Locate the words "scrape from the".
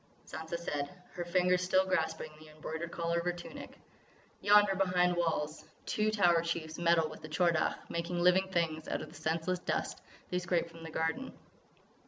10.39-10.89